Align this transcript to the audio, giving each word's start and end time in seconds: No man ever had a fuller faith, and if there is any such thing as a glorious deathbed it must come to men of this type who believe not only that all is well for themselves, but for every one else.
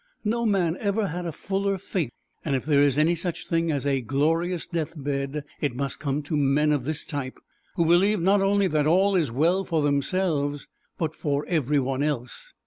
No 0.23 0.47
man 0.47 0.77
ever 0.79 1.09
had 1.09 1.27
a 1.27 1.31
fuller 1.31 1.77
faith, 1.77 2.09
and 2.43 2.55
if 2.55 2.65
there 2.65 2.81
is 2.81 2.97
any 2.97 3.13
such 3.13 3.45
thing 3.47 3.71
as 3.71 3.85
a 3.85 4.01
glorious 4.01 4.65
deathbed 4.65 5.43
it 5.59 5.75
must 5.75 5.99
come 5.99 6.23
to 6.23 6.35
men 6.35 6.71
of 6.71 6.85
this 6.85 7.05
type 7.05 7.39
who 7.75 7.85
believe 7.85 8.19
not 8.19 8.41
only 8.41 8.65
that 8.67 8.87
all 8.87 9.15
is 9.15 9.29
well 9.31 9.63
for 9.63 9.83
themselves, 9.83 10.65
but 10.97 11.15
for 11.15 11.45
every 11.45 11.77
one 11.77 12.01
else. 12.01 12.51